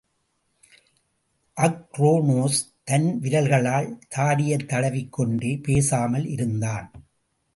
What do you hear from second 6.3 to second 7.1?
இருந்தான்.